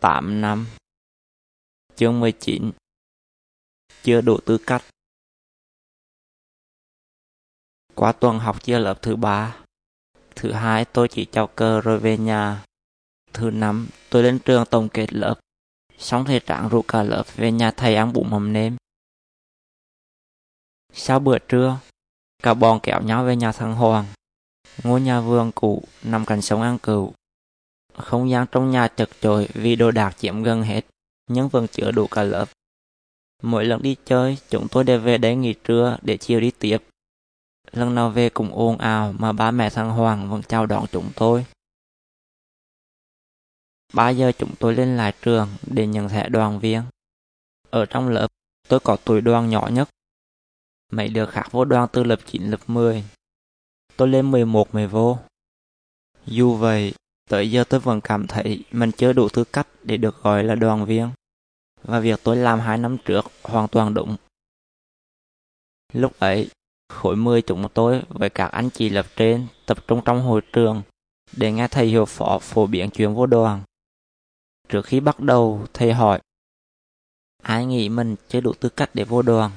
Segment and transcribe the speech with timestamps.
[0.00, 0.66] 8 năm.
[1.96, 2.72] Chương 19
[4.02, 4.84] Chưa đủ tư cách.
[7.94, 9.56] Qua tuần học chia lớp thứ ba,
[10.36, 12.64] Thứ hai tôi chỉ chào cơ rồi về nhà.
[13.32, 15.34] Thứ năm, tôi lên trường tổng kết lớp.
[15.98, 18.76] Xong thầy trạng rủ cả lớp về nhà thầy ăn bụng mầm nêm.
[20.92, 21.78] Sau bữa trưa,
[22.42, 24.06] Cả bọn kéo nhau về nhà thằng Hoàng.
[24.84, 27.12] Ngôi nhà vườn cũ nằm cạnh sông An Cửu
[27.98, 30.80] không gian trong nhà chật chội vì đồ đạc chiếm gần hết,
[31.30, 32.48] nhưng vẫn chứa đủ cả lớp.
[33.42, 36.78] Mỗi lần đi chơi, chúng tôi đều về đấy nghỉ trưa để chiều đi tiếp.
[37.72, 41.10] Lần nào về cũng ồn ào mà ba mẹ thằng Hoàng vẫn chào đón chúng
[41.16, 41.46] tôi.
[43.92, 46.82] 3 giờ chúng tôi lên lại trường để nhận thẻ đoàn viên.
[47.70, 48.26] Ở trong lớp,
[48.68, 49.88] tôi có tuổi đoàn nhỏ nhất.
[50.92, 53.04] Mấy đứa khác vô đoàn từ lớp 9, lớp 10.
[53.96, 55.18] Tôi lên 11 mới vô.
[56.26, 56.94] Dù vậy,
[57.30, 60.54] Tới giờ tôi vẫn cảm thấy mình chưa đủ tư cách để được gọi là
[60.54, 61.10] đoàn viên.
[61.82, 64.16] Và việc tôi làm hai năm trước hoàn toàn đúng.
[65.92, 66.50] Lúc ấy,
[66.88, 70.82] khối 10 chúng tôi với các anh chị lập trên tập trung trong hội trường
[71.36, 73.62] để nghe thầy hiệu phó phổ biến chuyện vô đoàn.
[74.68, 76.20] Trước khi bắt đầu, thầy hỏi
[77.42, 79.50] Ai nghĩ mình chưa đủ tư cách để vô đoàn?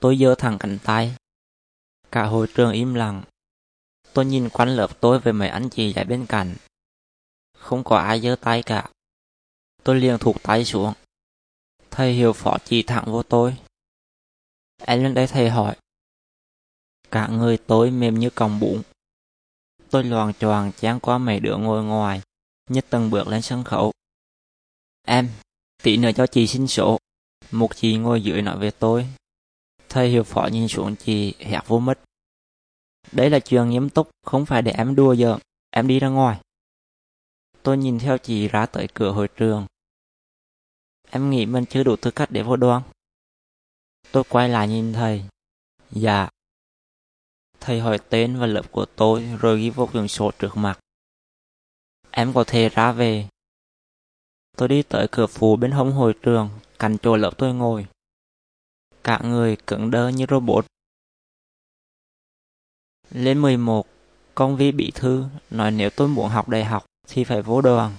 [0.00, 1.16] Tôi giơ thẳng cánh tay.
[2.12, 3.22] Cả hội trường im lặng.
[4.12, 6.56] Tôi nhìn quanh lớp tôi với mấy anh chị dạy bên cạnh.
[7.58, 8.90] Không có ai giơ tay cả.
[9.82, 10.92] Tôi liền thụt tay xuống.
[11.90, 13.56] Thầy hiệu phó chỉ thẳng vô tôi.
[14.76, 15.76] Em lên đây thầy hỏi.
[17.10, 18.82] Cả người tôi mềm như còng bụng.
[19.90, 22.20] Tôi loàn choàng chán qua mấy đứa ngồi ngoài,
[22.70, 23.92] nhất từng bước lên sân khấu.
[25.06, 25.28] Em,
[25.82, 26.98] tí nữa cho chị xin số.
[27.50, 29.08] Một chị ngồi dưới nói về tôi.
[29.88, 32.00] Thầy hiệu phó nhìn xuống chị hẹt vô mất.
[33.12, 35.38] Đấy là chuyện nghiêm túc, không phải để em đùa giỡn.
[35.70, 36.40] Em đi ra ngoài.
[37.62, 39.66] Tôi nhìn theo chị ra tới cửa hội trường.
[41.10, 42.82] Em nghĩ mình chưa đủ tư cách để vô đoan.
[44.12, 45.24] Tôi quay lại nhìn thầy.
[45.90, 46.28] Dạ.
[47.60, 50.78] Thầy hỏi tên và lớp của tôi rồi ghi vô quyển sổ trước mặt.
[52.10, 53.28] Em có thể ra về.
[54.56, 57.86] Tôi đi tới cửa phủ bên hông hội trường, cạnh chỗ lớp tôi ngồi.
[59.04, 60.66] Cả người cứng đơ như robot
[63.10, 63.86] lên 11,
[64.34, 67.92] con Vi bị thư nói nếu tôi muốn học đại học thì phải vô đoàn.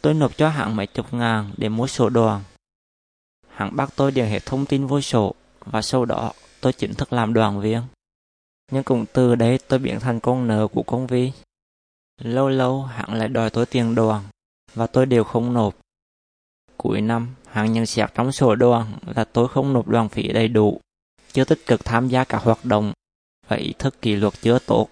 [0.00, 2.42] Tôi nộp cho hãng mấy chục ngàn để mua sổ đoàn.
[3.48, 5.34] Hãng bắt tôi điền hết thông tin vô sổ
[5.64, 7.82] và sau đó tôi chính thức làm đoàn viên.
[8.72, 11.32] Nhưng cũng từ đấy tôi biến thành con nợ của con Vi.
[12.20, 14.22] Lâu lâu hãng lại đòi tôi tiền đoàn
[14.74, 15.74] và tôi đều không nộp.
[16.76, 20.48] Cuối năm, hãng nhận xét trong sổ đoàn là tôi không nộp đoàn phí đầy
[20.48, 20.80] đủ,
[21.32, 22.92] chưa tích cực tham gia các hoạt động
[23.52, 24.88] và ý thức kỷ luật chưa tốt,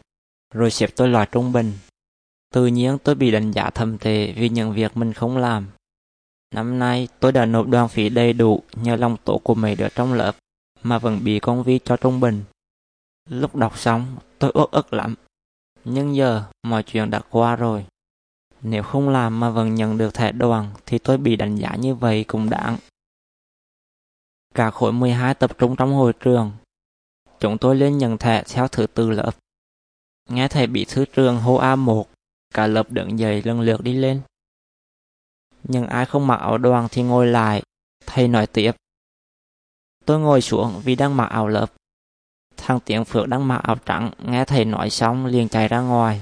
[0.55, 1.73] rồi xếp tôi loại trung bình.
[2.55, 5.69] Tự nhiên tôi bị đánh giá thầm tệ vì những việc mình không làm.
[6.55, 9.89] Năm nay tôi đã nộp đoàn phí đầy đủ nhờ lòng tổ của mấy đứa
[9.89, 10.37] trong lớp
[10.83, 12.45] mà vẫn bị con vi cho trung bình.
[13.29, 15.15] Lúc đọc xong tôi uất ức lắm.
[15.85, 17.87] Nhưng giờ mọi chuyện đã qua rồi.
[18.63, 21.95] Nếu không làm mà vẫn nhận được thẻ đoàn thì tôi bị đánh giá như
[21.95, 22.77] vậy cũng đáng.
[24.55, 26.53] Cả khối 12 tập trung trong hội trường
[27.41, 29.31] Chúng tôi lên nhận thẻ theo thứ tự lớp.
[30.29, 32.05] Nghe thầy bị thư trường hô A1,
[32.55, 34.21] cả lớp đứng dậy lần lượt đi lên.
[35.63, 37.63] Nhưng ai không mặc áo đoàn thì ngồi lại,
[38.07, 38.73] thầy nói tiếp.
[40.05, 41.67] Tôi ngồi xuống vì đang mặc áo lớp.
[42.57, 46.21] Thằng Tiến Phước đang mặc áo trắng, nghe thầy nói xong liền chạy ra ngoài.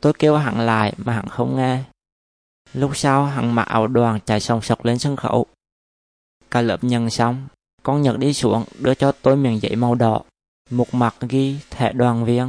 [0.00, 1.84] Tôi kêu hắn lại mà hắn không nghe.
[2.72, 5.46] Lúc sau hắn mặc áo đoàn chạy xong sọc lên sân khấu.
[6.50, 7.48] Cả lớp nhận xong,
[7.82, 10.22] con Nhật đi xuống đưa cho tôi miếng giấy màu đỏ,
[10.70, 12.48] một mặt ghi thẻ đoàn viên,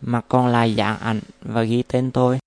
[0.00, 2.38] mặt còn lại dạng ảnh và ghi tên tôi.